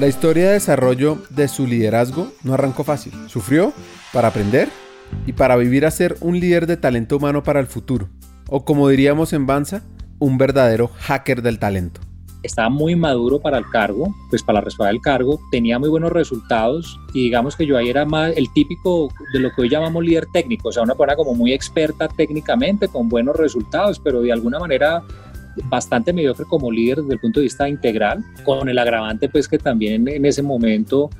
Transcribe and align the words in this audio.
La 0.00 0.08
historia 0.08 0.46
de 0.46 0.52
desarrollo 0.54 1.18
de 1.28 1.46
su 1.46 1.66
liderazgo 1.66 2.32
no 2.42 2.54
arrancó 2.54 2.84
fácil. 2.84 3.12
Sufrió 3.28 3.74
para 4.14 4.28
aprender 4.28 4.70
y 5.26 5.34
para 5.34 5.56
vivir 5.56 5.84
a 5.84 5.90
ser 5.90 6.16
un 6.22 6.40
líder 6.40 6.66
de 6.66 6.78
talento 6.78 7.18
humano 7.18 7.42
para 7.42 7.60
el 7.60 7.66
futuro. 7.66 8.08
O 8.48 8.64
como 8.64 8.88
diríamos 8.88 9.34
en 9.34 9.46
Banza, 9.46 9.82
un 10.18 10.38
verdadero 10.38 10.88
hacker 10.88 11.42
del 11.42 11.58
talento 11.58 12.00
estaba 12.42 12.70
muy 12.70 12.96
maduro 12.96 13.40
para 13.40 13.58
el 13.58 13.68
cargo, 13.68 14.14
pues 14.30 14.42
para 14.42 14.60
la 14.60 14.64
responsabilidad 14.64 14.94
del 14.94 15.02
cargo, 15.02 15.40
tenía 15.50 15.78
muy 15.78 15.88
buenos 15.88 16.12
resultados 16.12 16.98
y 17.12 17.24
digamos 17.24 17.56
que 17.56 17.66
yo 17.66 17.76
ahí 17.76 17.88
era 17.88 18.04
más 18.04 18.32
el 18.36 18.50
típico 18.52 19.12
de 19.32 19.40
lo 19.40 19.50
que 19.50 19.62
hoy 19.62 19.68
llamamos 19.68 20.04
líder 20.04 20.26
técnico, 20.32 20.68
o 20.70 20.72
sea, 20.72 20.82
una 20.82 20.94
persona 20.94 21.16
como 21.16 21.34
muy 21.34 21.52
experta 21.52 22.08
técnicamente, 22.08 22.88
con 22.88 23.08
buenos 23.08 23.36
resultados, 23.36 24.00
pero 24.00 24.22
de 24.22 24.32
alguna 24.32 24.58
manera 24.58 25.02
bastante 25.64 26.12
mediocre 26.12 26.44
como 26.46 26.70
líder 26.70 26.98
desde 26.98 27.14
el 27.14 27.20
punto 27.20 27.40
de 27.40 27.44
vista 27.44 27.68
integral, 27.68 28.24
con 28.44 28.68
el 28.68 28.78
agravante 28.78 29.28
pues 29.28 29.48
que 29.48 29.58
también 29.58 30.06
en 30.08 30.24
ese 30.24 30.42
momento 30.42 31.10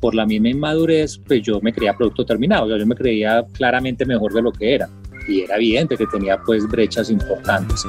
por 0.00 0.14
la 0.14 0.26
misma 0.26 0.48
inmadurez 0.48 1.18
pues 1.18 1.42
yo 1.42 1.60
me 1.60 1.72
creía 1.72 1.94
producto 1.94 2.24
terminado, 2.24 2.64
o 2.64 2.68
sea, 2.68 2.78
yo 2.78 2.86
me 2.86 2.94
creía 2.94 3.44
claramente 3.52 4.06
mejor 4.06 4.32
de 4.32 4.42
lo 4.42 4.52
que 4.52 4.74
era 4.74 4.88
y 5.28 5.42
era 5.42 5.56
evidente 5.56 5.96
que 5.96 6.06
tenía 6.06 6.38
pues 6.44 6.66
brechas 6.68 7.10
importantes. 7.10 7.84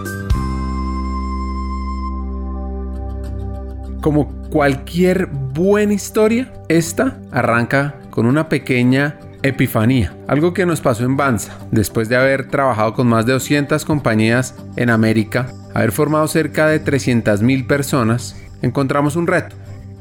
Como 4.01 4.27
cualquier 4.49 5.27
buena 5.27 5.93
historia, 5.93 6.51
esta 6.67 7.19
arranca 7.31 7.95
con 8.09 8.25
una 8.25 8.49
pequeña 8.49 9.19
epifanía, 9.43 10.13
algo 10.27 10.53
que 10.53 10.65
nos 10.65 10.81
pasó 10.81 11.03
en 11.03 11.17
Banza, 11.17 11.57
después 11.71 12.09
de 12.09 12.15
haber 12.15 12.47
trabajado 12.47 12.93
con 12.93 13.07
más 13.07 13.25
de 13.25 13.33
200 13.33 13.85
compañías 13.85 14.55
en 14.75 14.89
América, 14.89 15.51
haber 15.73 15.91
formado 15.91 16.27
cerca 16.27 16.67
de 16.67 16.83
300.000 16.83 17.67
personas, 17.67 18.35
encontramos 18.61 19.15
un 19.15 19.27
reto, 19.27 19.55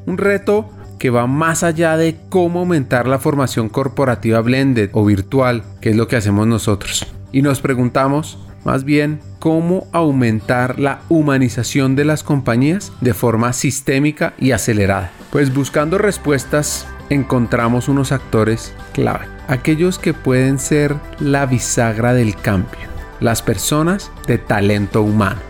un 0.06 0.18
reto 0.18 0.70
que 0.98 1.10
va 1.10 1.26
más 1.26 1.62
allá 1.62 1.96
de 1.96 2.16
cómo 2.28 2.60
aumentar 2.60 3.08
la 3.08 3.18
formación 3.18 3.70
corporativa 3.70 4.40
blended 4.40 4.90
o 4.92 5.04
virtual, 5.04 5.64
que 5.80 5.90
es 5.90 5.96
lo 5.96 6.06
que 6.06 6.16
hacemos 6.16 6.46
nosotros. 6.46 7.06
Y 7.32 7.40
nos 7.40 7.60
preguntamos, 7.60 8.38
más 8.64 8.84
bien, 8.84 9.20
cómo 9.38 9.86
aumentar 9.92 10.78
la 10.78 11.00
humanización 11.08 11.96
de 11.96 12.04
las 12.04 12.22
compañías 12.22 12.92
de 13.00 13.14
forma 13.14 13.54
sistémica 13.54 14.34
y 14.38 14.52
acelerada. 14.52 15.10
Pues 15.32 15.54
buscando 15.54 15.96
respuestas 15.96 16.86
encontramos 17.08 17.88
unos 17.88 18.12
actores 18.12 18.74
clave, 18.92 19.26
aquellos 19.48 19.98
que 19.98 20.12
pueden 20.12 20.58
ser 20.58 20.94
la 21.18 21.46
bisagra 21.46 22.12
del 22.12 22.36
cambio, 22.36 22.88
las 23.20 23.40
personas 23.40 24.12
de 24.26 24.36
talento 24.36 25.02
humano. 25.02 25.49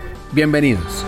Bienvenidos. 0.33 1.05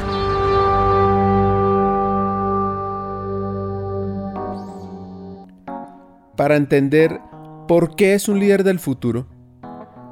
Para 6.35 6.57
entender 6.57 7.21
por 7.69 7.95
qué 7.95 8.15
es 8.15 8.27
un 8.27 8.39
líder 8.39 8.65
del 8.65 8.79
futuro 8.79 9.27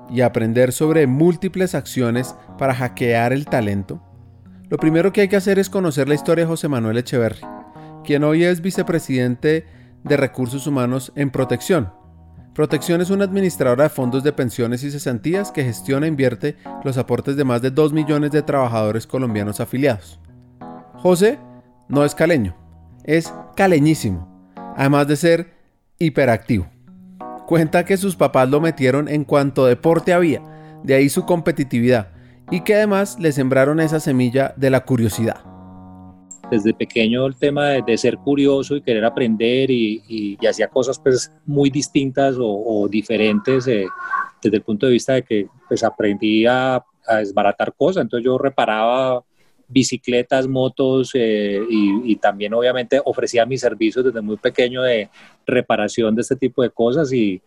y 0.10 0.22
aprender 0.22 0.72
sobre 0.72 1.08
múltiples 1.08 1.76
acciones 1.76 2.38
para 2.58 2.74
hackear 2.74 3.34
el 3.34 3.48
talento, 3.48 4.02
lo 4.70 4.78
primero 4.78 5.12
que 5.12 5.20
hay 5.20 5.28
que 5.28 5.36
hacer 5.36 5.60
es 5.60 5.70
conocer 5.70 6.08
la 6.08 6.16
historia 6.16 6.46
de 6.46 6.50
José 6.50 6.70
Manuel 6.70 6.98
Echeverry, 6.98 7.42
quien 8.06 8.24
hoy 8.24 8.46
es 8.46 8.62
vicepresidente 8.62 9.66
de 10.06 10.16
Recursos 10.16 10.68
Humanos 10.68 11.12
en 11.18 11.32
Protección. 11.32 11.92
Protección 12.54 13.00
es 13.00 13.10
una 13.10 13.24
administradora 13.24 13.84
de 13.84 13.90
fondos 13.90 14.24
de 14.24 14.34
pensiones 14.34 14.84
y 14.84 14.92
cesantías 14.92 15.52
que 15.52 15.64
gestiona 15.64 16.06
e 16.06 16.10
invierte 16.10 16.58
los 16.84 16.98
aportes 16.98 17.38
de 17.38 17.46
más 17.46 17.62
de 17.62 17.72
2 17.72 17.94
millones 17.94 18.32
de 18.32 18.42
trabajadores 18.42 19.08
colombianos 19.08 19.62
afiliados. 19.62 20.20
José 20.96 21.40
no 21.88 22.04
es 22.04 22.14
caleño, 22.14 22.56
es 23.06 23.34
caleñísimo, 23.56 24.52
además 24.76 25.08
de 25.08 25.16
ser 25.16 25.54
hiperactivo. 25.98 26.68
Cuenta 27.48 27.86
que 27.86 27.96
sus 27.96 28.18
papás 28.18 28.50
lo 28.50 28.60
metieron 28.60 29.08
en 29.08 29.24
cuanto 29.24 29.66
deporte 29.66 30.14
había, 30.14 30.42
de 30.84 30.96
ahí 30.96 31.08
su 31.08 31.26
competitividad, 31.26 32.10
y 32.50 32.62
que 32.62 32.76
además 32.76 33.18
le 33.18 33.32
sembraron 33.32 33.80
esa 33.80 34.02
semilla 34.02 34.54
de 34.58 34.70
la 34.70 34.82
curiosidad 34.82 35.51
desde 36.52 36.74
pequeño 36.74 37.26
el 37.26 37.36
tema 37.38 37.70
de, 37.70 37.98
ser 37.98 38.18
curioso 38.18 38.76
y 38.76 38.82
querer 38.82 39.06
aprender 39.06 39.72
y, 39.72 40.38
hacía 40.48 40.68
cosas 40.68 41.00
pues 41.00 41.32
muy 41.46 41.70
distintas 41.70 42.36
o, 42.38 42.88
diferentes 42.90 43.66
eh, 43.68 43.86
desde 44.44 44.58
el 44.58 44.64
punto 44.64 44.86
de 44.86 44.92
vista 44.92 45.14
de 45.14 45.24
que 45.24 45.48
pues 45.68 45.84
aprendí 45.84 46.46
a, 46.46 46.84
desbaratar 47.18 47.74
cosas, 47.74 48.04
entonces 48.04 48.24
yo 48.24 48.38
reparaba 48.38 49.22
bicicletas, 49.68 50.48
motos 50.48 51.12
eh, 51.14 51.60
y, 51.70 52.16
también 52.18 52.54
obviamente 52.54 53.02
ofrecía 53.04 53.46
mis 53.46 53.60
servicios 53.60 54.06
desde 54.06 54.22
muy 54.22 54.38
pequeño 54.38 54.84
de 54.84 55.10
reparación 55.46 56.16
de 56.16 56.22
este 56.22 56.36
tipo 56.36 56.62
de 56.62 56.70
cosas 56.70 57.12
y 57.12 57.42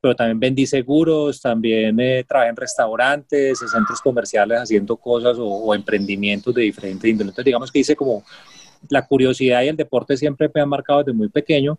pero 0.00 0.14
también 0.14 0.38
vendí 0.38 0.66
seguros, 0.66 1.40
también 1.40 1.98
eh, 1.98 2.24
trabajé 2.26 2.50
en 2.50 2.56
restaurantes, 2.56 3.60
en 3.60 3.68
centros 3.68 4.00
comerciales 4.00 4.60
haciendo 4.60 4.96
cosas 4.96 5.36
o, 5.40 5.74
emprendimientos 5.74 6.54
de 6.54 6.62
diferentes 6.62 7.08
índoles. 7.08 7.32
Entonces, 7.32 7.44
digamos 7.44 7.72
que 7.72 7.80
hice 7.80 7.96
como 7.96 8.22
la 8.88 9.04
curiosidad 9.06 9.62
y 9.62 9.68
el 9.68 9.76
deporte 9.76 10.16
siempre 10.16 10.50
me 10.54 10.60
han 10.60 10.68
marcado 10.68 11.00
desde 11.00 11.12
muy 11.12 11.28
pequeño. 11.28 11.78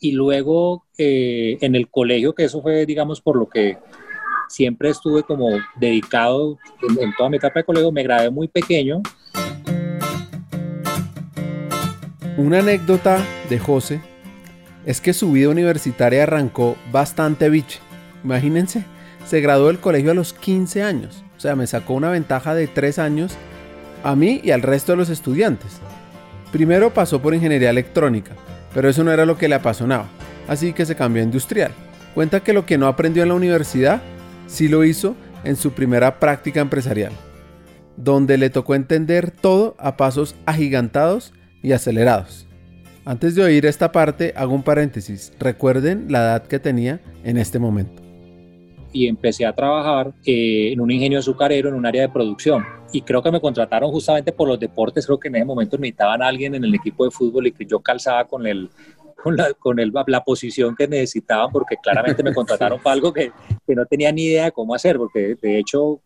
Y 0.00 0.12
luego 0.12 0.84
eh, 0.98 1.58
en 1.60 1.76
el 1.76 1.88
colegio, 1.88 2.34
que 2.34 2.44
eso 2.44 2.60
fue, 2.60 2.84
digamos, 2.86 3.20
por 3.20 3.36
lo 3.36 3.48
que 3.48 3.78
siempre 4.48 4.90
estuve 4.90 5.22
como 5.22 5.48
dedicado 5.76 6.58
en, 6.82 7.04
en 7.04 7.14
toda 7.16 7.30
mi 7.30 7.36
etapa 7.36 7.60
de 7.60 7.64
colegio, 7.64 7.92
me 7.92 8.02
grabé 8.02 8.30
muy 8.30 8.48
pequeño. 8.48 9.00
Una 12.36 12.58
anécdota 12.58 13.24
de 13.48 13.58
José 13.60 14.11
es 14.86 15.00
que 15.00 15.12
su 15.12 15.32
vida 15.32 15.48
universitaria 15.48 16.24
arrancó 16.24 16.76
bastante 16.90 17.48
biche. 17.48 17.80
Imagínense, 18.24 18.84
se 19.26 19.40
graduó 19.40 19.68
del 19.68 19.78
colegio 19.78 20.10
a 20.10 20.14
los 20.14 20.32
15 20.32 20.82
años. 20.82 21.24
O 21.36 21.40
sea, 21.40 21.56
me 21.56 21.66
sacó 21.66 21.94
una 21.94 22.10
ventaja 22.10 22.54
de 22.54 22.66
3 22.66 22.98
años 22.98 23.36
a 24.04 24.16
mí 24.16 24.40
y 24.42 24.50
al 24.50 24.62
resto 24.62 24.92
de 24.92 24.98
los 24.98 25.08
estudiantes. 25.08 25.80
Primero 26.50 26.92
pasó 26.92 27.22
por 27.22 27.34
ingeniería 27.34 27.70
electrónica, 27.70 28.32
pero 28.74 28.88
eso 28.88 29.02
no 29.04 29.12
era 29.12 29.24
lo 29.24 29.38
que 29.38 29.48
le 29.48 29.54
apasionaba, 29.54 30.06
así 30.48 30.72
que 30.72 30.84
se 30.86 30.96
cambió 30.96 31.22
a 31.22 31.26
industrial. 31.26 31.72
Cuenta 32.14 32.40
que 32.40 32.52
lo 32.52 32.66
que 32.66 32.78
no 32.78 32.88
aprendió 32.88 33.22
en 33.22 33.30
la 33.30 33.34
universidad, 33.34 34.02
sí 34.46 34.68
lo 34.68 34.84
hizo 34.84 35.16
en 35.44 35.56
su 35.56 35.72
primera 35.72 36.20
práctica 36.20 36.60
empresarial, 36.60 37.12
donde 37.96 38.36
le 38.36 38.50
tocó 38.50 38.74
entender 38.74 39.30
todo 39.30 39.74
a 39.78 39.96
pasos 39.96 40.34
agigantados 40.44 41.32
y 41.62 41.72
acelerados. 41.72 42.46
Antes 43.04 43.34
de 43.34 43.42
oír 43.42 43.66
esta 43.66 43.90
parte, 43.90 44.32
hago 44.36 44.54
un 44.54 44.62
paréntesis. 44.62 45.32
Recuerden 45.40 46.06
la 46.08 46.20
edad 46.20 46.46
que 46.46 46.60
tenía 46.60 47.00
en 47.24 47.36
este 47.36 47.58
momento. 47.58 48.00
Y 48.92 49.08
empecé 49.08 49.44
a 49.44 49.52
trabajar 49.52 50.12
eh, 50.24 50.70
en 50.72 50.80
un 50.80 50.88
ingenio 50.90 51.18
azucarero 51.18 51.68
en 51.68 51.74
un 51.74 51.84
área 51.84 52.02
de 52.02 52.08
producción. 52.10 52.64
Y 52.92 53.02
creo 53.02 53.20
que 53.20 53.32
me 53.32 53.40
contrataron 53.40 53.90
justamente 53.90 54.30
por 54.30 54.46
los 54.46 54.60
deportes. 54.60 55.04
Creo 55.04 55.18
que 55.18 55.28
en 55.28 55.36
ese 55.36 55.44
momento 55.44 55.76
necesitaban 55.78 56.22
a 56.22 56.28
alguien 56.28 56.54
en 56.54 56.62
el 56.62 56.74
equipo 56.74 57.04
de 57.04 57.10
fútbol 57.10 57.48
y 57.48 57.52
que 57.52 57.64
yo 57.64 57.80
calzaba 57.80 58.24
con 58.26 58.46
el, 58.46 58.70
con 59.20 59.36
la, 59.36 59.52
con 59.54 59.80
el, 59.80 59.92
la 60.06 60.22
posición 60.22 60.76
que 60.76 60.86
necesitaban, 60.86 61.50
porque 61.50 61.76
claramente 61.82 62.22
me 62.22 62.32
contrataron 62.34 62.80
para 62.80 62.94
algo 62.94 63.12
que, 63.12 63.32
que, 63.66 63.74
no 63.74 63.84
tenía 63.86 64.12
ni 64.12 64.26
idea 64.26 64.44
de 64.44 64.52
cómo 64.52 64.76
hacer, 64.76 64.96
porque 64.96 65.36
de 65.40 65.58
hecho, 65.58 66.00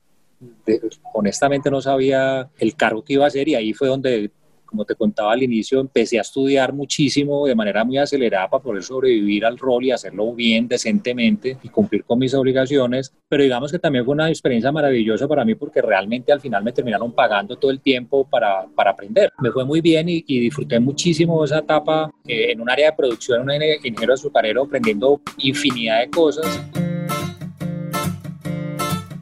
honestamente 1.13 1.71
no 1.71 1.83
sabía 1.83 2.49
el 2.59 2.75
cargo 2.75 3.05
que 3.05 3.15
iba 3.15 3.25
a 3.25 3.29
hacer 3.29 3.49
y 3.49 3.55
ahí 3.55 3.75
fue 3.75 3.89
donde 3.89 4.31
como 4.67 4.85
te 4.85 4.95
contaba 4.95 5.33
al 5.33 5.43
inicio, 5.43 5.81
empecé 5.81 6.19
a 6.19 6.23
estudiar 6.23 6.73
muchísimo 6.73 7.47
de 7.47 7.55
manera 7.55 7.85
muy 7.85 7.99
acelerada 7.99 8.51
para 8.51 8.63
poder 8.63 8.83
sobrevivir 8.83 9.45
al 9.45 9.59
rol 9.59 9.85
y 9.85 9.93
hacerlo 9.93 10.35
bien, 10.35 10.69
decentemente 10.69 11.57
y 11.63 11.69
cumplir 11.69 12.05
con 12.05 12.19
mis 12.19 12.35
obligaciones. 12.35 13.15
Pero 13.29 13.43
digamos 13.43 13.73
que 13.73 13.79
también 13.79 14.05
fue 14.05 14.15
una 14.15 14.29
experiencia 14.29 14.73
maravillosa 14.73 15.27
para 15.27 15.45
mí 15.45 15.55
porque 15.55 15.81
realmente 15.81 16.33
al 16.33 16.41
final 16.41 16.63
me 16.63 16.73
terminaron 16.73 17.13
pagando 17.13 17.57
todo 17.57 17.71
el 17.71 17.81
tiempo 17.81 18.29
para, 18.29 18.67
para 18.75 18.91
aprender. 18.91 19.33
Me 19.41 19.51
fue 19.51 19.65
muy 19.65 19.81
bien 19.81 20.09
y, 20.09 20.23
disfruté 20.27 20.79
muchísimo 20.79 21.45
esa 21.45 21.59
etapa 21.61 22.11
eh, 22.27 22.53
en 22.53 22.61
un 22.61 22.69
área 22.69 22.91
de 22.91 22.97
producción, 22.97 23.43
un 23.43 23.53
ingeniero 23.53 24.15
azucarero, 24.15 24.65
aprendiendo 24.65 25.21
infinidad 25.39 26.01
de 26.01 26.11
cosas. 26.11 26.47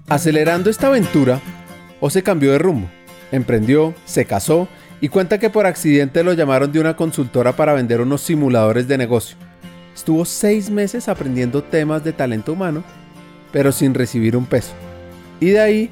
Acelerando 0.08 0.70
esta 0.70 0.88
aventura, 0.88 1.40
o 2.00 2.11
se 2.11 2.23
cambió 2.23 2.52
de 2.52 2.58
rumbo, 2.58 2.88
emprendió, 3.32 3.94
se 4.05 4.26
casó 4.26 4.69
y 5.04 5.10
cuenta 5.10 5.36
que 5.36 5.50
por 5.50 5.66
accidente 5.66 6.24
lo 6.24 6.32
llamaron 6.32 6.72
de 6.72 6.80
una 6.80 6.96
consultora 6.96 7.54
para 7.54 7.74
vender 7.74 8.00
unos 8.00 8.22
simuladores 8.22 8.88
de 8.88 8.96
negocio. 8.96 9.36
Estuvo 9.94 10.24
seis 10.24 10.70
meses 10.70 11.10
aprendiendo 11.10 11.62
temas 11.62 12.02
de 12.02 12.14
talento 12.14 12.54
humano, 12.54 12.82
pero 13.52 13.70
sin 13.70 13.92
recibir 13.92 14.34
un 14.34 14.46
peso. 14.46 14.72
Y 15.40 15.50
de 15.50 15.60
ahí 15.60 15.90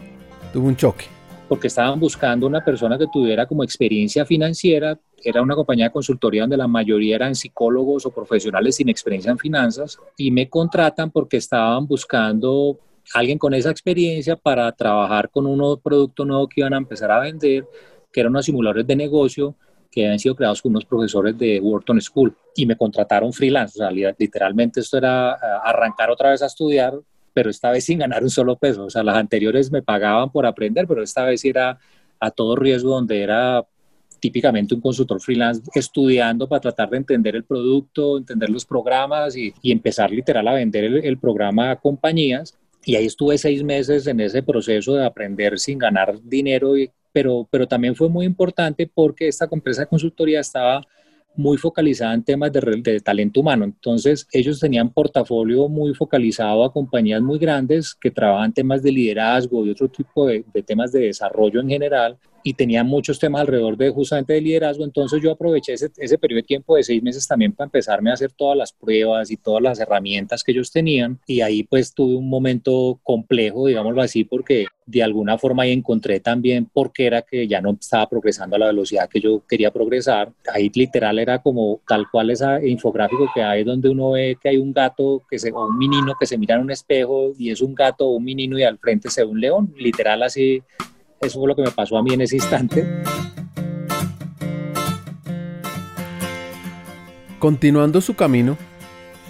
tuvo 0.55 0.67
un 0.67 0.77
choque. 0.77 1.05
Porque 1.47 1.67
estaban 1.67 2.01
buscando 2.01 2.47
una 2.47 2.65
persona 2.65 2.97
que 2.97 3.05
tuviera 3.13 3.45
como 3.45 3.63
experiencia 3.63 4.25
financiera. 4.25 4.99
Era 5.23 5.43
una 5.43 5.57
compañía 5.57 5.85
de 5.85 5.93
consultoría 5.93 6.45
donde 6.45 6.57
la 6.57 6.67
mayoría 6.67 7.17
eran 7.17 7.35
psicólogos 7.35 8.07
o 8.07 8.11
profesionales 8.13 8.77
sin 8.77 8.89
experiencia 8.89 9.31
en 9.31 9.39
finanzas. 9.39 9.99
Y 10.17 10.31
me 10.31 10.49
contratan 10.49 11.11
porque 11.11 11.37
estaban 11.37 11.87
buscando 11.87 12.79
alguien 13.13 13.37
con 13.37 13.53
esa 13.53 13.71
experiencia 13.71 14.37
para 14.37 14.73
trabajar 14.73 15.29
con 15.29 15.45
un 15.47 15.79
producto 15.83 16.25
nuevo 16.25 16.49
que 16.49 16.63
iban 16.63 16.73
a 16.73 16.79
empezar 16.79 17.11
a 17.11 17.21
vender 17.21 17.67
que 18.13 18.21
eran 18.21 18.33
unos 18.33 18.45
simuladores 18.45 18.87
de 18.87 18.97
negocio 18.97 19.57
que 19.93 20.07
habían 20.07 20.19
sido 20.19 20.35
creados 20.35 20.63
por 20.63 20.71
unos 20.71 20.87
profesores 20.87 21.37
de 21.37 21.61
Wharton 21.61 22.01
School 22.01 22.35
y 22.57 22.65
me 22.65 22.77
contrataron 22.77 23.33
freelance. 23.33 23.79
O 23.79 23.87
sea, 23.87 23.91
literalmente 23.91 24.81
esto 24.81 24.97
era 24.97 25.35
eh, 25.35 25.37
arrancar 25.65 26.11
otra 26.11 26.31
vez 26.31 26.43
a 26.43 26.47
estudiar, 26.47 26.95
pero 27.35 27.51
esta 27.51 27.71
vez 27.71 27.85
sin 27.85 27.99
ganar 27.99 28.23
un 28.23 28.31
solo 28.31 28.57
peso. 28.57 28.87
O 28.87 28.91
sea, 28.91 29.03
las 29.03 29.17
anteriores 29.17 29.71
me 29.71 29.83
pagaban 29.83 30.31
por 30.31 30.47
aprender, 30.47 30.87
pero 30.87 31.03
esta 31.03 31.25
vez 31.25 31.45
era 31.45 31.79
a 32.19 32.31
todo 32.31 32.57
riesgo 32.57 32.91
donde 32.91 33.23
era 33.23 33.65
típicamente 34.19 34.75
un 34.75 34.81
consultor 34.81 35.21
freelance 35.21 35.63
estudiando 35.75 36.49
para 36.49 36.61
tratar 36.61 36.89
de 36.91 36.99
entender 36.99 37.35
el 37.37 37.45
producto, 37.45 38.17
entender 38.17 38.49
los 38.49 38.65
programas 38.65 39.37
y, 39.37 39.53
empezar 39.65 40.11
literal 40.11 40.47
a 40.47 40.55
vender 40.55 40.85
el, 40.85 41.05
el, 41.05 41.19
programa 41.19 41.73
a 41.73 41.77
compañías. 41.77 42.57
Y 42.85 42.95
ahí 42.95 43.07
estuve 43.07 43.37
seis 43.37 43.63
meses 43.63 44.07
en 44.07 44.21
ese 44.21 44.43
proceso 44.43 44.95
de 44.95 45.05
aprender 45.05 45.59
sin 45.59 45.79
ganar 45.79 46.19
dinero 46.23 46.79
y 46.79 46.91
pero, 47.13 47.47
pero 47.51 47.67
también 47.67 47.95
fue 47.95 48.09
muy 48.09 48.27
importante 48.27 48.91
porque 48.93 49.29
esta 49.29 49.49
empresa 49.51 49.83
de 49.83 49.89
consultoría 49.89 50.41
estaba 50.41 50.83
muy 51.35 51.57
focalizada 51.57 52.15
en 52.15 52.25
temas 52.25 52.53
de, 52.53 53.01
talento 53.01 53.41
humano. 53.41 53.65
Entonces, 53.65 54.27
ellos 54.33 54.61
tenían 54.61 54.91
portafolio 54.91 55.69
muy 55.69 55.95
focalizado 55.95 56.65
a 56.65 56.73
compañías 56.73 57.23
muy 57.23 57.39
grandes 57.39 57.95
que 57.95 58.11
trabajan 58.11 58.53
temas 58.53 58.83
de 58.83 58.93
liderazgo 58.93 59.65
y 59.65 59.71
otro 59.71 59.89
tipo 59.89 60.27
de, 60.27 60.45
de 60.53 60.63
temas 60.63 60.93
de 60.93 61.01
desarrollo 61.07 61.61
en 61.61 61.69
general 61.69 62.19
y 62.43 62.55
tenía 62.55 62.85
muchos 62.85 63.19
temas 63.19 63.43
alrededor 63.43 63.77
de 63.77 63.91
justamente 63.91 64.33
de 64.35 64.41
liderazgo, 64.41 64.85
entonces 64.85 65.23
yo 65.23 65.33
aproveché 65.33 65.75
ese, 65.75 65.91
ese, 65.97 66.19
periodo 66.19 66.39
de 66.39 66.43
tiempo 66.43 66.77
de 66.77 66.83
seis 66.83 67.03
meses 67.03 67.27
también 67.27 67.53
para 67.53 67.67
empezarme 67.67 68.11
a 68.11 68.15
hacer 68.15 68.33
todas 68.33 68.57
las 68.57 68.73
pruebas 68.73 69.31
y 69.31 69.37
todas 69.37 69.63
las 69.63 69.81
herramientas 69.81 70.43
que 70.43 70.53
ellos 70.53 70.71
tenían 70.71 71.21
y 71.27 71.41
ahí 71.41 71.63
pues 71.65 71.95
tuve 71.95 72.17
un 72.17 72.29
momento 72.29 73.01
complejo, 73.03 73.67
digámoslo 73.67 74.03
así, 74.03 74.25
porque 74.25 74.67
de 74.87 75.03
alguna 75.03 75.39
forma 75.39 75.63
ahí 75.63 75.73
encontré 75.73 76.21
también 76.21 76.67
por 76.67 76.93
qué 76.93 77.07
era 77.07 77.23
que 77.23 77.47
ya 77.47 77.61
no 77.61 77.77
estaba 77.81 78.09
progresando 78.09 78.57
a 78.57 78.59
la 78.59 78.67
velocidad 78.67 79.09
que 79.09 79.21
yo 79.21 79.43
quería 79.47 79.71
progresar. 79.71 80.33
Ahí 80.53 80.71
literal 80.75 81.19
era 81.19 81.41
como 81.41 81.81
tal 81.87 82.11
cual 82.11 82.31
ese 82.31 82.69
infográfico 82.69 83.31
que 83.35 83.43
hay 83.43 83.65
donde 83.65 83.89
uno 83.89 84.13
ve 84.13 84.37
que 84.41 84.49
hay 84.49 84.57
un 84.57 84.73
gato 84.73 85.23
que 85.31 85.39
se, 85.39 85.53
o 85.53 85.67
un 85.67 85.79
menino 85.79 86.15
que 86.19 86.27
se 86.27 86.37
mira 86.37 86.57
en 86.57 86.63
un 86.63 86.71
espejo 86.71 87.33
y 87.39 87.51
es 87.51 87.61
un 87.61 87.75
gato 87.75 88.07
o 88.07 88.17
un 88.17 88.25
menino 88.25 88.59
y 88.59 88.65
al 88.65 88.79
frente 88.79 89.09
se 89.09 89.25
ve 89.25 89.31
un 89.31 89.41
león, 89.41 89.75
literal 89.77 90.23
así 90.23 90.63
eso 91.27 91.39
fue 91.39 91.49
lo 91.49 91.57
que 91.57 91.63
me 91.63 91.71
pasó 91.71 91.97
a 91.97 92.03
mí 92.03 92.13
en 92.15 92.21
ese 92.23 92.37
instante. 92.37 92.87
Continuando 97.39 98.01
su 98.01 98.15
camino, 98.15 98.57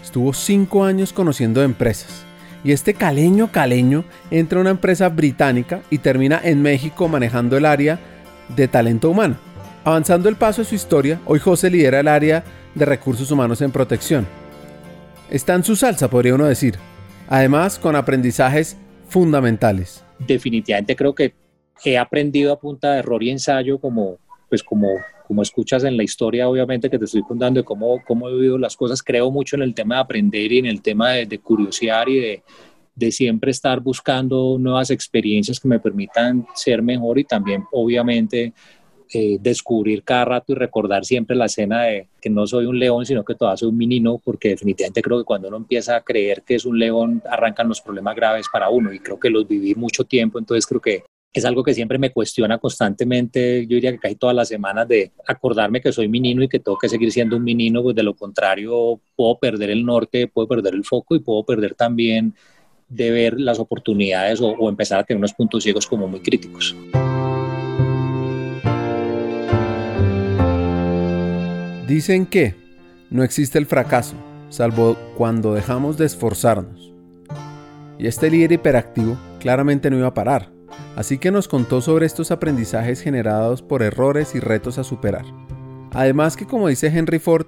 estuvo 0.02 0.32
cinco 0.32 0.84
años 0.84 1.12
conociendo 1.12 1.62
empresas. 1.62 2.24
Y 2.64 2.72
este 2.72 2.94
caleño 2.94 3.50
caleño 3.50 4.04
entra 4.30 4.58
a 4.58 4.60
una 4.60 4.70
empresa 4.70 5.08
británica 5.08 5.82
y 5.90 5.98
termina 5.98 6.40
en 6.42 6.62
México 6.62 7.08
manejando 7.08 7.56
el 7.56 7.66
área 7.66 7.98
de 8.54 8.68
talento 8.68 9.10
humano. 9.10 9.36
Avanzando 9.84 10.28
el 10.28 10.36
paso 10.36 10.62
de 10.62 10.68
su 10.68 10.74
historia, 10.74 11.20
hoy 11.24 11.40
José 11.40 11.70
lidera 11.70 12.00
el 12.00 12.08
área 12.08 12.44
de 12.74 12.84
recursos 12.84 13.30
humanos 13.30 13.60
en 13.62 13.72
protección. 13.72 14.26
Está 15.28 15.54
en 15.54 15.64
su 15.64 15.74
salsa, 15.74 16.08
podría 16.08 16.34
uno 16.34 16.44
decir. 16.44 16.76
Además, 17.28 17.78
con 17.78 17.96
aprendizajes 17.96 18.76
fundamentales. 19.08 20.04
Definitivamente 20.18 20.94
creo 20.94 21.14
que 21.14 21.34
he 21.84 21.98
aprendido 21.98 22.52
a 22.52 22.58
punta 22.58 22.92
de 22.92 22.98
error 23.00 23.22
y 23.22 23.30
ensayo, 23.30 23.78
como, 23.78 24.18
pues 24.48 24.62
como, 24.62 24.88
como 25.26 25.42
escuchas 25.42 25.84
en 25.84 25.96
la 25.96 26.02
historia, 26.02 26.48
obviamente, 26.48 26.90
que 26.90 26.98
te 26.98 27.04
estoy 27.04 27.22
contando 27.22 27.60
de 27.60 27.64
cómo, 27.64 28.02
cómo 28.06 28.28
he 28.28 28.34
vivido 28.34 28.58
las 28.58 28.76
cosas. 28.76 29.02
Creo 29.02 29.30
mucho 29.30 29.56
en 29.56 29.62
el 29.62 29.74
tema 29.74 29.96
de 29.96 30.00
aprender 30.02 30.52
y 30.52 30.58
en 30.58 30.66
el 30.66 30.82
tema 30.82 31.10
de, 31.10 31.26
de 31.26 31.38
curiosear 31.38 32.08
y 32.08 32.20
de, 32.20 32.42
de 32.94 33.12
siempre 33.12 33.50
estar 33.50 33.80
buscando 33.80 34.56
nuevas 34.58 34.90
experiencias 34.90 35.58
que 35.58 35.68
me 35.68 35.80
permitan 35.80 36.46
ser 36.54 36.82
mejor 36.82 37.18
y 37.18 37.24
también, 37.24 37.64
obviamente, 37.72 38.52
eh, 39.14 39.36
descubrir 39.40 40.04
cada 40.04 40.24
rato 40.24 40.52
y 40.52 40.54
recordar 40.54 41.04
siempre 41.04 41.36
la 41.36 41.44
escena 41.44 41.82
de 41.82 42.08
que 42.20 42.30
no 42.30 42.46
soy 42.46 42.64
un 42.64 42.78
león, 42.78 43.04
sino 43.04 43.24
que 43.24 43.34
todavía 43.34 43.58
soy 43.58 43.68
un 43.68 43.76
menino, 43.76 44.18
porque 44.24 44.50
definitivamente 44.50 45.02
creo 45.02 45.18
que 45.18 45.24
cuando 45.24 45.48
uno 45.48 45.58
empieza 45.58 45.96
a 45.96 46.00
creer 46.00 46.42
que 46.42 46.54
es 46.54 46.64
un 46.64 46.78
león, 46.78 47.22
arrancan 47.28 47.68
los 47.68 47.80
problemas 47.80 48.16
graves 48.16 48.46
para 48.50 48.70
uno 48.70 48.92
y 48.92 49.00
creo 49.00 49.20
que 49.20 49.28
los 49.28 49.46
viví 49.46 49.74
mucho 49.74 50.04
tiempo, 50.04 50.38
entonces 50.38 50.66
creo 50.66 50.80
que 50.80 51.04
es 51.32 51.44
algo 51.46 51.64
que 51.64 51.72
siempre 51.72 51.98
me 51.98 52.10
cuestiona 52.10 52.58
constantemente, 52.58 53.66
yo 53.66 53.76
diría 53.76 53.92
que 53.92 53.98
casi 53.98 54.16
todas 54.16 54.36
las 54.36 54.48
semanas, 54.48 54.86
de 54.86 55.12
acordarme 55.26 55.80
que 55.80 55.92
soy 55.92 56.08
menino 56.08 56.42
y 56.42 56.48
que 56.48 56.58
tengo 56.58 56.76
que 56.76 56.90
seguir 56.90 57.10
siendo 57.10 57.36
un 57.36 57.44
menino, 57.44 57.82
pues 57.82 57.96
de 57.96 58.02
lo 58.02 58.14
contrario 58.14 59.00
puedo 59.16 59.38
perder 59.38 59.70
el 59.70 59.84
norte, 59.84 60.28
puedo 60.28 60.46
perder 60.46 60.74
el 60.74 60.84
foco 60.84 61.14
y 61.14 61.20
puedo 61.20 61.44
perder 61.44 61.74
también 61.74 62.34
de 62.88 63.10
ver 63.10 63.40
las 63.40 63.58
oportunidades 63.58 64.42
o, 64.42 64.48
o 64.48 64.68
empezar 64.68 65.00
a 65.00 65.04
tener 65.04 65.18
unos 65.18 65.32
puntos 65.32 65.62
ciegos 65.62 65.86
como 65.86 66.06
muy 66.06 66.20
críticos. 66.20 66.76
Dicen 71.88 72.26
que 72.26 72.54
no 73.08 73.24
existe 73.24 73.58
el 73.58 73.64
fracaso, 73.64 74.16
salvo 74.50 74.98
cuando 75.16 75.54
dejamos 75.54 75.96
de 75.96 76.04
esforzarnos. 76.04 76.92
Y 77.98 78.06
este 78.06 78.30
líder 78.30 78.52
hiperactivo 78.52 79.16
claramente 79.38 79.88
no 79.88 79.96
iba 79.96 80.08
a 80.08 80.14
parar 80.14 80.51
así 80.96 81.18
que 81.18 81.30
nos 81.30 81.48
contó 81.48 81.80
sobre 81.80 82.06
estos 82.06 82.30
aprendizajes 82.30 83.00
generados 83.00 83.62
por 83.62 83.82
errores 83.82 84.34
y 84.34 84.40
retos 84.40 84.78
a 84.78 84.84
superar. 84.84 85.24
Además 85.92 86.36
que 86.36 86.46
como 86.46 86.68
dice 86.68 86.88
Henry 86.88 87.18
Ford, 87.18 87.46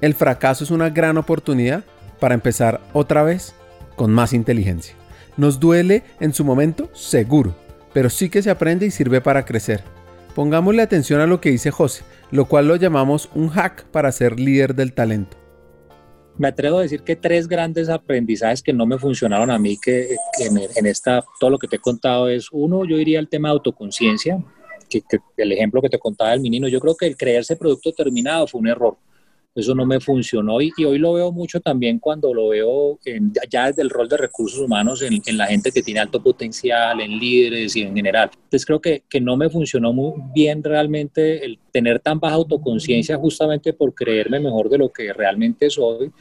el 0.00 0.14
fracaso 0.14 0.64
es 0.64 0.70
una 0.70 0.90
gran 0.90 1.18
oportunidad 1.18 1.84
para 2.20 2.34
empezar 2.34 2.80
otra 2.92 3.22
vez 3.22 3.54
con 3.96 4.12
más 4.12 4.32
inteligencia. 4.32 4.94
Nos 5.36 5.60
duele 5.60 6.02
en 6.20 6.32
su 6.32 6.44
momento, 6.44 6.90
seguro, 6.94 7.54
pero 7.92 8.10
sí 8.10 8.28
que 8.28 8.42
se 8.42 8.50
aprende 8.50 8.86
y 8.86 8.90
sirve 8.90 9.20
para 9.20 9.44
crecer. 9.44 9.82
Pongámosle 10.34 10.82
atención 10.82 11.20
a 11.20 11.26
lo 11.26 11.40
que 11.40 11.50
dice 11.50 11.70
José, 11.70 12.04
lo 12.30 12.46
cual 12.46 12.68
lo 12.68 12.76
llamamos 12.76 13.30
un 13.34 13.48
hack 13.48 13.84
para 13.86 14.12
ser 14.12 14.38
líder 14.38 14.74
del 14.74 14.92
talento 14.92 15.36
me 16.38 16.48
atrevo 16.48 16.78
a 16.78 16.82
decir 16.82 17.02
que 17.02 17.16
tres 17.16 17.48
grandes 17.48 17.88
aprendizajes 17.88 18.62
que 18.62 18.72
no 18.72 18.86
me 18.86 18.98
funcionaron 18.98 19.50
a 19.50 19.58
mí, 19.58 19.78
que, 19.78 20.16
en, 20.38 20.86
esta, 20.86 21.24
todo 21.40 21.50
lo 21.50 21.58
que 21.58 21.68
te 21.68 21.76
he 21.76 21.80
contado 21.80 22.28
es, 22.28 22.48
uno, 22.52 22.84
yo 22.84 22.96
diría 22.96 23.18
el 23.18 23.28
tema 23.28 23.48
de 23.48 23.54
autoconciencia, 23.54 24.42
que, 24.88 25.02
el 25.36 25.52
ejemplo 25.52 25.80
que 25.80 25.88
te 25.88 25.98
contaba 25.98 26.30
del 26.30 26.40
menino, 26.40 26.68
yo 26.68 26.80
creo 26.80 26.96
que 26.96 27.06
el 27.06 27.16
creerse 27.16 27.56
producto 27.56 27.92
terminado 27.92 28.46
fue 28.46 28.60
un 28.60 28.68
error. 28.68 28.96
Eso 29.56 29.74
no 29.74 29.86
me 29.86 30.00
funcionó 30.00 30.60
y, 30.60 30.70
hoy 30.84 30.98
lo 30.98 31.14
veo 31.14 31.32
mucho 31.32 31.60
también 31.60 31.98
cuando 31.98 32.34
lo 32.34 32.48
veo 32.48 32.98
ya 33.50 33.68
desde 33.68 33.80
el 33.80 33.88
rol 33.88 34.06
de 34.06 34.18
recursos 34.18 34.60
humanos 34.60 35.00
en, 35.00 35.22
en, 35.24 35.38
la 35.38 35.46
gente 35.46 35.72
que 35.72 35.82
tiene 35.82 36.00
alto 36.00 36.22
potencial, 36.22 37.00
en 37.00 37.18
líderes 37.18 37.74
y 37.74 37.82
en 37.82 37.96
general. 37.96 38.30
Entonces 38.34 38.66
creo 38.66 38.80
que, 38.80 39.04
que 39.08 39.18
no 39.18 39.34
me 39.38 39.48
funcionó 39.48 39.94
muy 39.94 40.12
bien 40.34 40.62
realmente 40.62 41.42
el 41.42 41.58
tener 41.72 42.00
tan 42.00 42.20
baja 42.20 42.34
autoconciencia 42.34 43.16
justamente 43.16 43.72
por 43.72 43.94
creerme 43.94 44.40
mejor 44.40 44.68
de 44.68 44.76
lo 44.76 44.92
que 44.92 45.10
realmente 45.14 45.70
soy 45.70 46.12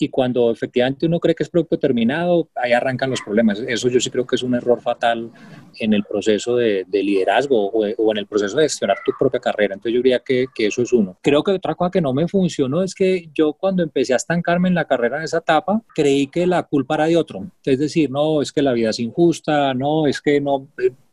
y 0.00 0.08
cuando 0.08 0.50
efectivamente 0.50 1.06
uno 1.06 1.20
cree 1.20 1.34
que 1.34 1.42
es 1.42 1.50
producto 1.50 1.78
terminado, 1.78 2.48
ahí 2.54 2.72
arrancan 2.72 3.10
los 3.10 3.20
problemas. 3.20 3.60
Eso 3.60 3.88
yo 3.88 4.00
sí 4.00 4.10
creo 4.10 4.26
que 4.26 4.36
es 4.36 4.42
un 4.42 4.54
error 4.54 4.80
fatal 4.80 5.30
en 5.78 5.92
el 5.92 6.04
proceso 6.04 6.56
de, 6.56 6.86
liderazgo 6.90 7.66
o, 7.66 7.86
o, 7.86 8.10
en 8.12 8.18
el 8.18 8.26
proceso 8.26 8.56
de 8.56 8.64
gestionar 8.64 8.98
tu 9.04 9.12
propia 9.18 9.40
carrera. 9.40 9.74
Entonces 9.74 9.92
yo 9.92 9.98
diría 10.02 10.20
que, 10.20 10.46
que, 10.54 10.66
eso 10.66 10.82
es 10.82 10.92
uno. 10.92 11.18
Creo 11.22 11.42
que 11.42 11.52
otra 11.52 11.74
cosa 11.74 11.90
que 11.90 12.00
no 12.00 12.14
me 12.14 12.28
funcionó 12.28 12.82
es 12.82 12.94
que 12.94 13.28
yo 13.34 13.52
cuando 13.52 13.82
empecé 13.82 14.14
a 14.14 14.16
estancarme 14.16 14.68
en 14.68 14.74
la 14.74 14.86
carrera 14.86 15.18
en 15.18 15.24
esa 15.24 15.38
etapa, 15.38 15.82
creí 15.94 16.26
que 16.28 16.46
la 16.46 16.62
culpa 16.62 16.94
era 16.94 17.06
de 17.06 17.18
otro. 17.18 17.46
Es 17.62 17.78
decir, 17.78 18.10
no, 18.10 18.40
es 18.40 18.52
que 18.52 18.62
la 18.62 18.72
vida 18.72 18.90
es 18.90 19.00
injusta, 19.00 19.74
no, 19.74 20.06
es 20.06 20.20
que 20.22 20.40
no 20.40 20.68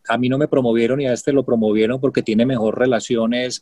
a 0.10 0.18
mí 0.18 0.30
no 0.30 0.38
me 0.38 0.48
promovieron 0.48 1.02
y 1.02 1.08
a 1.08 1.12
este 1.14 1.34
lo 1.34 1.44
promovieron 1.44 2.00
porque 2.00 2.24
tiene 2.24 2.46
mejor 2.46 2.80
relaciones 2.80 3.62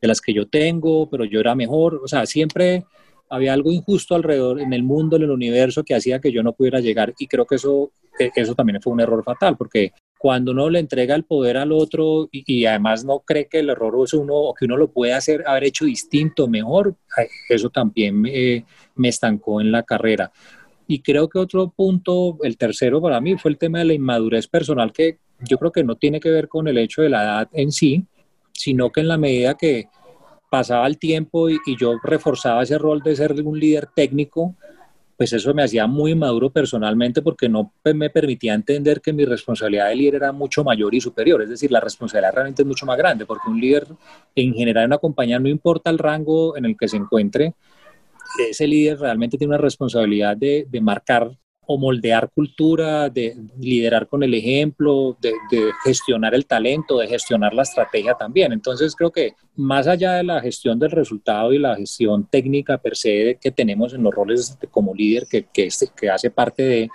de 0.00 0.08
las 0.08 0.20
que 0.20 0.34
yo 0.34 0.48
tengo, 0.48 1.08
pero 1.08 1.24
yo 1.24 1.38
era 1.38 1.54
mejor. 1.54 2.00
O 2.02 2.08
sea, 2.08 2.26
siempre 2.26 2.84
había 3.30 3.52
algo 3.52 3.70
injusto 3.70 4.14
alrededor 4.14 4.60
en 4.60 4.72
el 4.72 4.82
mundo, 4.82 5.16
en 5.16 5.22
el 5.22 5.30
universo, 5.30 5.84
que 5.84 5.94
hacía 5.94 6.20
que 6.20 6.32
yo 6.32 6.42
no 6.42 6.52
pudiera 6.52 6.80
llegar. 6.80 7.14
Y 7.18 7.26
creo 7.26 7.46
que 7.46 7.56
eso, 7.56 7.92
eso 8.18 8.54
también 8.54 8.80
fue 8.80 8.92
un 8.92 9.00
error 9.00 9.22
fatal, 9.24 9.56
porque 9.56 9.92
cuando 10.18 10.52
uno 10.52 10.70
le 10.70 10.78
entrega 10.78 11.14
el 11.14 11.24
poder 11.24 11.56
al 11.58 11.72
otro 11.72 12.28
y, 12.32 12.64
además 12.64 13.04
no 13.04 13.20
cree 13.20 13.46
que 13.46 13.58
el 13.58 13.68
error 13.68 13.94
es 14.04 14.14
uno 14.14 14.34
o 14.34 14.54
que 14.54 14.64
uno 14.64 14.76
lo 14.76 14.90
puede 14.90 15.12
hacer, 15.12 15.44
haber 15.46 15.64
hecho 15.64 15.84
distinto, 15.84 16.48
mejor, 16.48 16.96
eso 17.48 17.68
también 17.68 18.20
me, 18.20 18.64
me 18.94 19.08
estancó 19.08 19.60
en 19.60 19.70
la 19.70 19.82
carrera. 19.82 20.32
Y 20.86 21.00
creo 21.00 21.28
que 21.28 21.38
otro 21.38 21.68
punto, 21.70 22.38
el 22.42 22.56
tercero 22.56 23.00
para 23.02 23.20
mí, 23.20 23.36
fue 23.36 23.50
el 23.50 23.58
tema 23.58 23.80
de 23.80 23.86
la 23.86 23.94
inmadurez 23.94 24.48
personal, 24.48 24.92
que 24.92 25.18
yo 25.40 25.58
creo 25.58 25.72
que 25.72 25.84
no 25.84 25.96
tiene 25.96 26.20
que 26.20 26.30
ver 26.30 26.48
con 26.48 26.68
el 26.68 26.78
hecho 26.78 27.02
de 27.02 27.10
la 27.10 27.22
edad 27.22 27.48
en 27.52 27.72
sí, 27.72 28.06
sino 28.52 28.90
que 28.90 29.00
en 29.00 29.08
la 29.08 29.18
medida 29.18 29.54
que 29.54 29.88
pasaba 30.54 30.86
el 30.86 30.98
tiempo 30.98 31.50
y, 31.50 31.58
yo 31.76 31.98
reforzaba 32.00 32.62
ese 32.62 32.78
rol 32.78 33.02
de 33.02 33.16
ser 33.16 33.32
un 33.42 33.58
líder 33.58 33.88
técnico, 33.92 34.54
pues 35.16 35.32
eso 35.32 35.52
me 35.52 35.64
hacía 35.64 35.88
muy 35.88 36.14
maduro 36.14 36.48
personalmente 36.48 37.22
porque 37.22 37.48
no 37.48 37.72
me 37.82 38.08
permitía 38.08 38.54
entender 38.54 39.00
que 39.00 39.12
mi 39.12 39.24
responsabilidad 39.24 39.88
de 39.88 39.96
líder 39.96 40.14
era 40.14 40.30
mucho 40.30 40.62
mayor 40.62 40.94
y 40.94 41.00
superior. 41.00 41.42
Es 41.42 41.48
decir, 41.48 41.72
la 41.72 41.80
responsabilidad 41.80 42.34
realmente 42.34 42.62
es 42.62 42.68
mucho 42.68 42.86
más 42.86 42.96
grande 42.96 43.26
porque 43.26 43.50
un 43.50 43.60
líder 43.60 43.88
en 44.36 44.54
general 44.54 44.84
en 44.84 44.90
una 44.90 44.98
compañía, 44.98 45.40
no 45.40 45.48
importa 45.48 45.90
el 45.90 45.98
rango 45.98 46.56
en 46.56 46.66
el 46.66 46.76
que 46.76 46.86
se 46.86 46.98
encuentre, 46.98 47.54
ese 48.48 48.68
líder 48.68 49.00
realmente 49.00 49.36
tiene 49.36 49.54
una 49.56 49.58
responsabilidad 49.60 50.36
de, 50.36 50.68
marcar 50.80 51.32
o 51.66 51.78
moldear 51.78 52.30
cultura, 52.30 53.08
de 53.08 53.36
liderar 53.58 54.06
con 54.06 54.22
el 54.22 54.34
ejemplo, 54.34 55.16
de, 55.20 55.32
gestionar 55.84 56.34
el 56.34 56.46
talento, 56.46 56.98
de 56.98 57.08
gestionar 57.08 57.54
la 57.54 57.62
estrategia 57.62 58.14
también. 58.14 58.52
Entonces 58.52 58.94
creo 58.94 59.10
que 59.10 59.32
más 59.56 59.86
allá 59.86 60.14
de 60.14 60.24
la 60.24 60.40
gestión 60.40 60.78
del 60.78 60.90
resultado 60.90 61.52
y 61.52 61.58
la 61.58 61.76
gestión 61.76 62.26
técnica 62.26 62.78
per 62.78 62.96
se 62.96 63.38
que 63.40 63.50
tenemos 63.50 63.94
en 63.94 64.02
los 64.02 64.14
roles 64.14 64.58
como 64.70 64.94
líder, 64.94 65.26
que, 65.28 65.46
que, 65.52 65.66
este, 65.66 65.88
que 65.96 66.10
hace 66.10 66.30
parte 66.30 66.62
de, 66.62 66.88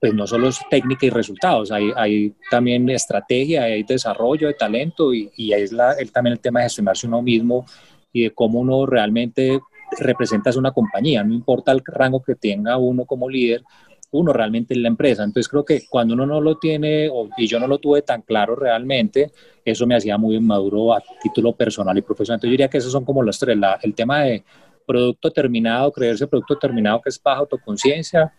pues 0.00 0.14
no 0.14 0.26
solo 0.26 0.48
es 0.48 0.60
técnica 0.70 1.06
y 1.06 1.10
resultados, 1.10 1.72
hay, 1.72 1.90
hay 1.96 2.34
también 2.50 2.88
estrategia, 2.90 3.64
hay 3.64 3.82
desarrollo 3.82 4.48
de 4.48 4.54
talento 4.54 5.14
y, 5.14 5.30
y 5.36 5.52
ahí 5.52 5.62
es 5.62 5.72
la, 5.72 5.92
el, 5.92 6.12
también 6.12 6.34
el 6.34 6.40
tema 6.40 6.60
de 6.60 6.66
gestionarse 6.66 7.06
uno 7.06 7.22
mismo 7.22 7.64
y 8.12 8.24
de 8.24 8.30
cómo 8.30 8.60
uno 8.60 8.86
realmente 8.86 9.60
representas 9.98 10.56
una 10.56 10.72
compañía, 10.72 11.22
no 11.22 11.34
importa 11.34 11.72
el 11.72 11.82
rango 11.84 12.22
que 12.22 12.34
tenga 12.34 12.76
uno 12.76 13.04
como 13.04 13.28
líder, 13.28 13.62
uno 14.10 14.32
realmente 14.32 14.74
es 14.74 14.80
la 14.80 14.88
empresa. 14.88 15.24
Entonces 15.24 15.48
creo 15.48 15.64
que 15.64 15.82
cuando 15.88 16.14
uno 16.14 16.24
no 16.24 16.40
lo 16.40 16.56
tiene, 16.58 17.10
y 17.36 17.46
yo 17.46 17.58
no 17.58 17.66
lo 17.66 17.78
tuve 17.78 18.02
tan 18.02 18.22
claro 18.22 18.54
realmente, 18.54 19.32
eso 19.64 19.86
me 19.86 19.96
hacía 19.96 20.16
muy 20.18 20.36
inmaduro 20.36 20.94
a 20.94 21.02
título 21.22 21.54
personal 21.54 21.98
y 21.98 22.02
profesional. 22.02 22.36
Entonces 22.36 22.48
yo 22.48 22.52
diría 22.52 22.68
que 22.68 22.78
esos 22.78 22.92
son 22.92 23.04
como 23.04 23.22
los 23.22 23.38
tres, 23.38 23.58
el 23.82 23.94
tema 23.94 24.22
de 24.22 24.44
producto 24.86 25.30
terminado, 25.30 25.90
creerse 25.92 26.26
producto 26.26 26.56
terminado 26.58 27.00
que 27.00 27.08
es 27.08 27.20
baja 27.20 27.40
autoconciencia, 27.40 28.32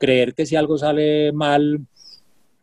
creer 0.00 0.34
que 0.34 0.46
si 0.46 0.56
algo 0.56 0.76
sale 0.76 1.32
mal, 1.32 1.78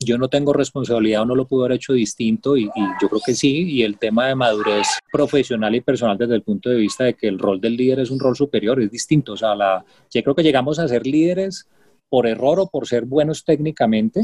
yo 0.03 0.17
no 0.17 0.27
tengo 0.27 0.53
responsabilidad 0.53 1.21
o 1.23 1.25
no 1.25 1.35
lo 1.35 1.47
pudo 1.47 1.65
haber 1.65 1.77
hecho 1.77 1.93
distinto 1.93 2.57
y, 2.57 2.65
yo 3.01 3.09
creo 3.09 3.21
que 3.25 3.33
sí, 3.33 3.63
y 3.69 3.83
el 3.83 3.97
tema 3.97 4.27
de 4.27 4.35
madurez 4.35 4.87
profesional 5.11 5.75
y 5.75 5.81
personal 5.81 6.17
desde 6.17 6.35
el 6.35 6.43
punto 6.43 6.69
de 6.69 6.77
vista 6.77 7.03
de 7.05 7.13
que 7.13 7.27
el 7.27 7.39
rol 7.39 7.61
del 7.61 7.75
líder 7.75 7.99
es 7.99 8.11
un 8.11 8.19
rol 8.19 8.35
superior, 8.35 8.81
es 8.81 8.91
distinto, 8.91 9.33
o 9.33 9.37
sea, 9.37 9.55
la, 9.55 9.83
yo 10.11 10.23
creo 10.23 10.35
que 10.35 10.43
llegamos 10.43 10.79
a 10.79 10.87
ser 10.87 11.05
líderes 11.05 11.67
por 12.09 12.27
error 12.27 12.59
o 12.59 12.67
por 12.67 12.87
ser 12.87 13.05
buenos 13.05 13.43
técnicamente, 13.43 14.21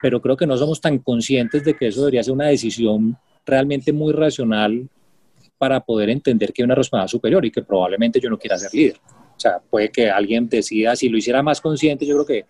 pero 0.00 0.20
creo 0.20 0.36
que 0.36 0.46
no 0.46 0.56
somos 0.56 0.80
tan 0.80 0.98
conscientes 0.98 1.64
de 1.64 1.74
que 1.74 1.88
eso 1.88 2.00
debería 2.00 2.22
ser 2.22 2.32
una 2.32 2.46
decisión 2.46 3.16
realmente 3.44 3.92
muy 3.92 4.12
racional 4.12 4.88
para 5.58 5.80
poder 5.80 6.10
entender 6.10 6.52
que 6.52 6.62
hay 6.62 6.64
una 6.64 6.74
responsabilidad 6.74 7.10
superior 7.10 7.44
y 7.44 7.50
que 7.50 7.62
probablemente 7.62 8.20
yo 8.20 8.28
no 8.28 8.38
quiera 8.38 8.58
ser 8.58 8.72
líder. 8.74 8.96
O 9.36 9.40
sea, 9.40 9.58
puede 9.58 9.90
que 9.90 10.10
alguien 10.10 10.48
decida, 10.48 10.96
si 10.96 11.08
lo 11.08 11.18
hiciera 11.18 11.42
más 11.42 11.60
consciente, 11.60 12.06
yo 12.06 12.14
creo 12.14 12.26
que 12.26 12.46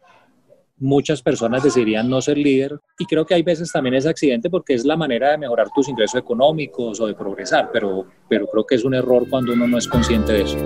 muchas 0.79 1.23
personas 1.23 1.63
decidirían 1.63 2.09
no 2.09 2.21
ser 2.21 2.37
líder 2.37 2.79
y 2.99 3.07
creo 3.07 3.25
que 3.25 3.35
hay 3.35 3.43
veces 3.43 3.73
también 3.73 3.95
es 3.95 4.07
accidente 4.07 4.51
porque 4.51 4.75
es 4.75 4.85
la 4.85 4.97
manera 4.97 5.31
de 5.31 5.39
mejorar 5.39 5.69
tus 5.75 5.89
ingresos 5.89 6.21
económicos 6.21 7.01
o 7.01 7.07
de 7.07 7.15
progresar, 7.15 7.71
pero, 7.73 8.07
pero 8.29 8.47
creo 8.47 8.67
que 8.67 8.75
es 8.75 8.85
un 8.85 8.95
error 8.95 9.27
cuando 9.29 9.53
uno 9.55 9.67
no 9.67 9.79
es 9.79 9.89
consciente 9.89 10.33
de 10.33 10.43
eso. 10.43 10.59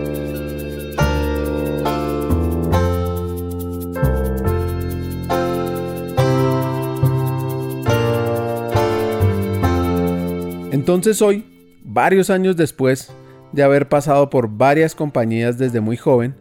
Entonces 10.72 11.22
hoy, 11.22 11.44
varios 11.84 12.30
años 12.30 12.56
después 12.56 13.12
de 13.52 13.62
haber 13.62 13.88
pasado 13.88 14.30
por 14.30 14.48
varias 14.48 14.94
compañías 14.94 15.58
desde 15.58 15.80
muy 15.80 15.96
joven, 15.96 16.34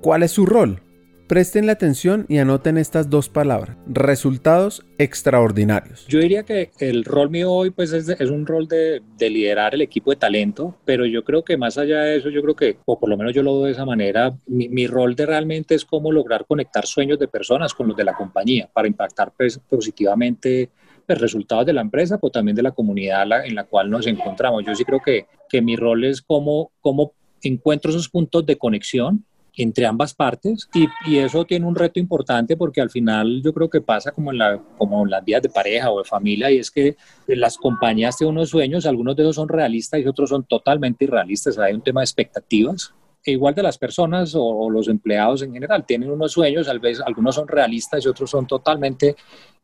¿cuál 0.00 0.22
es 0.22 0.30
su 0.30 0.46
rol? 0.46 0.80
Presten 1.26 1.66
la 1.66 1.72
atención 1.72 2.24
y 2.28 2.38
anoten 2.38 2.78
estas 2.78 3.10
dos 3.10 3.28
palabras, 3.28 3.76
resultados 3.88 4.86
extraordinarios. 4.96 6.06
Yo 6.06 6.20
diría 6.20 6.44
que 6.44 6.70
el 6.78 7.04
rol 7.04 7.30
mío 7.30 7.50
hoy 7.50 7.70
pues 7.70 7.92
es, 7.92 8.08
un 8.30 8.46
rol 8.46 8.68
de, 8.68 9.02
de, 9.18 9.30
liderar 9.30 9.74
el 9.74 9.80
equipo 9.80 10.12
de 10.12 10.18
talento, 10.18 10.76
pero 10.84 11.04
yo 11.04 11.24
creo 11.24 11.42
que 11.42 11.56
más 11.56 11.78
allá 11.78 12.02
de 12.02 12.18
eso, 12.18 12.30
yo 12.30 12.42
creo 12.42 12.54
que, 12.54 12.78
o 12.84 13.00
por 13.00 13.08
lo 13.08 13.16
menos 13.16 13.34
yo 13.34 13.42
lo 13.42 13.56
veo 13.56 13.64
de 13.64 13.72
esa 13.72 13.84
manera, 13.84 14.36
mi, 14.46 14.86
rol 14.86 15.16
de 15.16 15.26
realmente 15.26 15.74
es 15.74 15.84
cómo 15.84 16.12
lograr 16.12 16.46
conectar 16.46 16.86
sueños 16.86 17.18
de 17.18 17.26
personas 17.26 17.74
con 17.74 17.88
los 17.88 17.96
de 17.96 18.04
la 18.04 18.14
compañía 18.14 18.70
para 18.72 18.86
impactar 18.86 19.32
pues, 19.36 19.58
positivamente 19.58 20.70
pues, 21.04 21.20
resultados 21.20 21.66
de 21.66 21.72
la 21.72 21.80
empresa, 21.80 22.18
pero 22.18 22.30
también 22.30 22.54
de 22.54 22.62
la 22.62 22.70
comunidad 22.70 23.44
en 23.44 23.56
la 23.56 23.64
cual 23.64 23.90
nos 23.90 24.06
encontramos. 24.06 24.64
Yo 24.64 24.76
sí 24.76 24.84
creo 24.84 25.00
que, 25.04 25.26
que 25.48 25.60
mi 25.60 25.74
rol 25.74 26.04
es 26.04 26.22
cómo, 26.22 26.70
cómo 26.80 27.14
encuentro 27.42 27.90
esos 27.90 28.08
puntos 28.08 28.46
de 28.46 28.56
conexión 28.56 29.24
entre 29.56 29.86
ambas 29.86 30.14
partes 30.14 30.68
y, 30.74 30.86
y, 31.06 31.18
eso 31.18 31.44
tiene 31.44 31.66
un 31.66 31.74
reto 31.74 31.98
importante 31.98 32.56
porque 32.56 32.82
al 32.82 32.90
final 32.90 33.40
yo 33.42 33.54
creo 33.54 33.70
que 33.70 33.80
pasa 33.80 34.12
como 34.12 34.30
en, 34.30 34.38
la, 34.38 34.60
como 34.76 35.02
en 35.02 35.10
las 35.10 35.24
vías 35.24 35.40
de 35.40 35.48
pareja 35.48 35.90
o 35.90 35.98
de 35.98 36.04
familia 36.04 36.50
y 36.50 36.58
es 36.58 36.70
que 36.70 36.96
las 37.26 37.56
compañías 37.56 38.18
tienen 38.18 38.36
unos 38.36 38.50
sueños, 38.50 38.84
algunos 38.84 39.16
de 39.16 39.22
ellos 39.22 39.36
son 39.36 39.48
realistas 39.48 40.00
y 40.00 40.06
otros 40.06 40.28
son 40.28 40.44
totalmente 40.44 41.06
irrealistas, 41.06 41.58
hay 41.58 41.72
un 41.72 41.82
tema 41.82 42.00
de 42.00 42.04
expectativas. 42.04 42.92
E 43.24 43.32
igual 43.32 43.56
de 43.56 43.62
las 43.62 43.76
personas 43.76 44.36
o, 44.36 44.44
o 44.44 44.70
los 44.70 44.86
empleados 44.86 45.42
en 45.42 45.52
general 45.52 45.84
tienen 45.84 46.10
unos 46.10 46.30
sueños, 46.30 46.66
tal 46.66 46.78
vez 46.78 47.00
algunos 47.00 47.34
son 47.34 47.48
realistas 47.48 48.04
y 48.04 48.08
otros 48.08 48.30
son 48.30 48.46
totalmente 48.46 49.16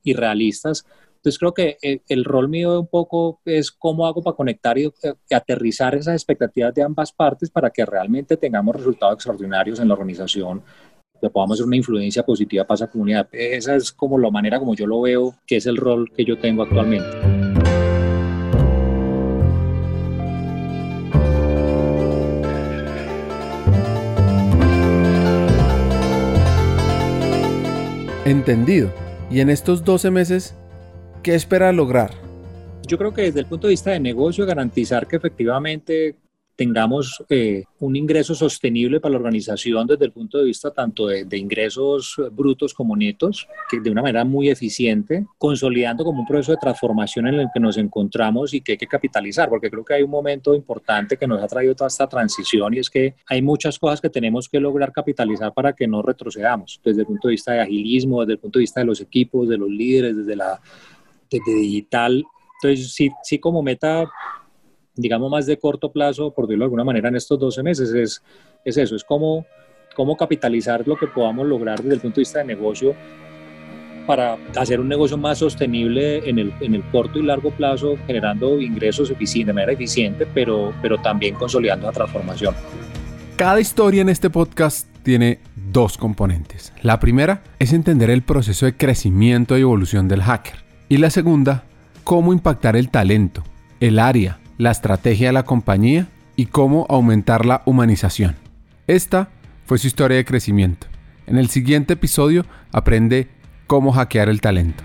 irrealistas 0.03 0.85
entonces 1.23 1.38
creo 1.38 1.55
que 1.55 1.79
eh, 1.81 2.00
el, 2.09 2.25
rol 2.25 2.49
mío 2.49 2.81
un 2.81 2.88
poco 2.88 3.41
es 3.45 3.71
cómo 3.71 4.09
hago 4.09 4.21
para 4.21 4.35
conectar 4.35 4.76
y, 4.76 4.87
eh, 4.87 5.14
aterrizar 5.31 5.95
esas 5.95 6.14
expectativas 6.14 6.75
de 6.75 6.83
ambas 6.83 7.12
partes 7.12 7.49
para 7.49 7.71
que 7.71 7.87
realmente 7.87 8.37
tengamos 8.37 8.75
resultados 8.75 9.14
extraordinarios 9.14 9.79
en 9.79 9.87
la 9.87 9.95
organización 9.95 10.64
que 11.21 11.31
podamos 11.31 11.55
hacer 11.55 11.67
una 11.69 11.76
influencia 11.76 12.25
positiva 12.25 12.64
para 12.64 12.75
esa 12.75 12.91
comunidad. 12.91 13.29
Esa 13.31 13.76
es 13.76 13.93
como 13.93 14.19
la 14.19 14.33
manera 14.33 14.59
como 14.59 14.75
yo 14.75 14.85
lo 14.85 15.02
veo, 15.02 15.37
que 15.47 15.59
es 15.59 15.67
el 15.67 15.76
rol 15.76 16.11
que 16.11 16.25
yo 16.25 16.37
tengo 16.37 16.64
actualmente. 16.64 17.09
Entendido. 28.25 28.91
Y 29.31 29.38
en 29.38 29.50
estos 29.50 29.85
12 29.85 30.11
meses, 30.11 30.57
¿Qué 31.23 31.37
espera 31.37 31.71
lograr? 31.71 32.11
Yo 32.88 32.99
creo 32.99 33.14
que 33.14 33.23
desde 33.23 33.38
el 33.38 33.47
punto 33.47 33.69
de 33.69 33.75
vista 33.75 33.93
de 33.93 34.00
negocio, 34.00 34.45
garantizar 34.45 35.07
que 35.07 35.14
efectivamente 35.14 36.17
tengamos 36.57 37.25
eh, 37.29 37.62
un 37.79 37.95
ingreso 37.95 38.35
sostenible 38.35 38.99
para 38.99 39.12
la 39.12 39.19
organización 39.19 39.87
desde 39.87 40.05
el 40.05 40.12
punto 40.12 40.38
de 40.38 40.45
vista 40.45 40.73
tanto 40.73 41.07
de, 41.07 41.38
ingresos 41.38 42.17
brutos 42.33 42.75
como 42.75 42.97
netos, 42.97 43.47
que 43.71 43.79
de 43.79 43.91
una 43.91 44.02
manera 44.02 44.25
muy 44.25 44.50
eficiente, 44.50 45.25
consolidando 45.38 46.05
como 46.05 46.21
un 46.21 46.26
proceso 46.26 46.52
de 46.52 46.59
transformación 46.59 47.29
en 47.29 47.35
el 47.35 47.49
que 47.55 47.61
nos 47.61 47.79
encontramos 47.79 48.52
y 48.52 48.61
que 48.61 48.73
hay 48.73 48.79
que 48.79 48.88
capitalizar, 48.88 49.49
porque 49.49 49.71
creo 49.71 49.85
que 49.85 49.95
hay 49.95 50.02
un 50.02 50.11
momento 50.11 50.57
importante 50.57 51.17
que 51.17 51.29
nos 51.29 51.41
ha 51.41 51.47
traído 51.47 51.76
toda 51.76 51.88
esta 51.88 52.09
transición 52.09 52.75
y 52.75 52.81
es 52.81 52.91
que 52.91 53.14
hay 53.26 53.43
muchas 53.43 53.79
cosas 53.79 54.00
que 54.00 54.11
tenemos 54.11 54.49
que 54.49 54.59
lograr 54.59 54.91
capitalizar 54.91 55.55
para 55.55 55.73
que 55.73 55.87
no 55.87 56.02
retrocedamos, 56.02 56.81
desde 56.85 57.02
el 57.02 57.07
punto 57.07 57.29
de 57.29 57.33
vista 57.33 57.52
de 57.52 57.61
agilismo, 57.61 58.23
desde 58.23 58.33
el 58.33 58.38
punto 58.41 58.59
de 58.59 58.64
vista 58.64 58.81
de 58.81 58.87
los 58.87 59.00
equipos, 59.00 59.49
de 59.49 59.57
los 59.57 59.71
líderes, 59.71 60.17
desde 60.17 60.35
la 60.35 60.61
de 61.45 61.55
digital. 61.55 62.25
Entonces, 62.62 62.93
sí, 62.93 63.11
sí 63.23 63.39
como 63.39 63.62
meta, 63.62 64.05
digamos, 64.95 65.31
más 65.31 65.47
de 65.47 65.59
corto 65.59 65.91
plazo, 65.91 66.33
por 66.33 66.47
decirlo 66.47 66.65
de 66.65 66.67
alguna 66.67 66.85
manera, 66.85 67.09
en 67.09 67.17
estos 67.17 67.39
12 67.39 67.62
meses, 67.62 67.93
es, 67.93 68.23
es 68.65 68.77
eso, 68.77 68.97
es 68.97 69.05
cómo, 69.05 69.47
cómo 69.95 70.17
capitalizar 70.17 70.87
lo 70.87 70.97
que 70.97 71.07
podamos 71.07 71.47
lograr 71.47 71.81
desde 71.81 71.95
el 71.95 72.01
punto 72.01 72.17
de 72.17 72.23
vista 72.23 72.39
de 72.41 72.45
negocio 72.45 72.95
para 74.07 74.37
hacer 74.57 74.81
un 74.81 74.89
negocio 74.89 75.17
más 75.17 75.39
sostenible 75.39 76.29
en 76.29 76.39
el, 76.39 76.53
en 76.61 76.75
el 76.75 76.83
corto 76.91 77.19
y 77.19 77.23
largo 77.23 77.51
plazo, 77.53 77.97
generando 78.07 78.61
ingresos 78.61 79.11
eficientes, 79.11 79.47
de 79.47 79.53
manera 79.53 79.73
eficiente, 79.73 80.27
pero, 80.27 80.73
pero 80.83 80.99
también 80.99 81.35
consolidando 81.35 81.87
la 81.87 81.93
transformación. 81.93 82.55
Cada 83.37 83.61
historia 83.61 84.03
en 84.03 84.09
este 84.09 84.31
podcast 84.31 84.89
tiene 85.03 85.41
dos 85.57 85.97
componentes. 85.99 86.73
La 86.83 87.01
primera 87.01 87.43
es 87.59 87.73
entender 87.73 88.11
el 88.11 88.23
proceso 88.23 88.67
de 88.67 88.77
crecimiento 88.77 89.57
y 89.57 89.62
evolución 89.62 90.09
del 90.09 90.23
hacker. 90.23 90.72
Y 90.93 90.99
la 90.99 91.09
segunda, 91.09 91.65
cómo 92.05 92.35
impactar 92.35 92.77
el 92.77 92.91
talento, 92.91 93.43
el 93.81 93.99
área, 93.99 94.41
la 94.59 94.71
estrategia 94.71 95.29
de 95.29 95.33
la 95.33 95.47
compañía 95.47 96.09
y 96.37 96.45
cómo 96.45 96.85
aumentar 96.91 97.47
la 97.47 97.63
humanización. 97.65 98.37
Esta 98.87 99.31
fue 99.65 99.79
su 99.79 99.87
historia 99.87 100.19
de 100.19 100.27
crecimiento. 100.27 100.89
En 101.27 101.39
el 101.39 101.49
siguiente 101.49 101.95
episodio 101.95 102.45
aprende 102.73 103.31
cómo 103.67 103.91
hackear 103.93 104.29
el 104.29 104.43
talento. 104.43 104.85